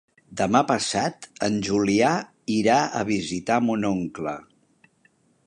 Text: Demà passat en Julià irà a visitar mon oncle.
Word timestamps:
Demà 0.39 0.61
passat 0.69 1.27
en 1.47 1.59
Julià 1.67 2.13
irà 2.55 2.79
a 3.01 3.03
visitar 3.11 3.61
mon 3.67 3.87
oncle. 3.93 4.35